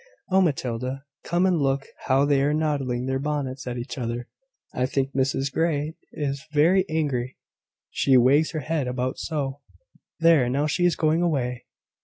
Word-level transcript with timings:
Oh, 0.31 0.41
Matilda, 0.41 1.03
come 1.23 1.45
and 1.45 1.61
look 1.61 1.85
how 2.07 2.25
they 2.25 2.41
are 2.41 2.55
nodding 2.55 3.05
their 3.05 3.19
bonnets 3.19 3.67
at 3.67 3.77
each 3.77 3.99
other! 3.99 4.27
I 4.73 4.87
think 4.87 5.13
Mrs 5.13 5.53
Grey 5.53 5.93
is 6.11 6.43
very 6.53 6.89
angry, 6.89 7.37
she 7.91 8.17
wags 8.17 8.49
her 8.53 8.61
head 8.61 8.87
about 8.87 9.19
so. 9.19 9.59
There! 10.19 10.49
now 10.49 10.65
she 10.65 10.85
is 10.87 10.95
going 10.95 11.21
away. 11.21 11.65